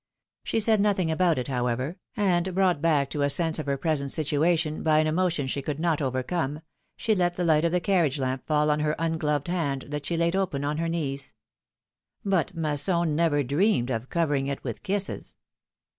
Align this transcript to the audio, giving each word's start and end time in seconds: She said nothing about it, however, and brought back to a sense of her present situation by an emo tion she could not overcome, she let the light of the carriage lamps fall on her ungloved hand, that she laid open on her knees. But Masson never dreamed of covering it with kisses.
She 0.43 0.59
said 0.59 0.81
nothing 0.81 1.11
about 1.11 1.37
it, 1.37 1.47
however, 1.47 1.95
and 2.17 2.55
brought 2.55 2.81
back 2.81 3.11
to 3.11 3.21
a 3.21 3.29
sense 3.29 3.59
of 3.59 3.67
her 3.67 3.77
present 3.77 4.11
situation 4.11 4.81
by 4.81 4.97
an 4.97 5.05
emo 5.05 5.29
tion 5.29 5.45
she 5.45 5.61
could 5.61 5.79
not 5.79 6.01
overcome, 6.01 6.61
she 6.97 7.13
let 7.13 7.35
the 7.35 7.43
light 7.43 7.63
of 7.65 7.71
the 7.71 7.79
carriage 7.79 8.17
lamps 8.17 8.45
fall 8.47 8.71
on 8.71 8.79
her 8.79 8.95
ungloved 8.97 9.47
hand, 9.47 9.83
that 9.89 10.07
she 10.07 10.17
laid 10.17 10.35
open 10.35 10.63
on 10.63 10.77
her 10.79 10.89
knees. 10.89 11.35
But 12.25 12.55
Masson 12.55 13.15
never 13.15 13.43
dreamed 13.43 13.91
of 13.91 14.09
covering 14.09 14.47
it 14.47 14.63
with 14.63 14.81
kisses. 14.81 15.35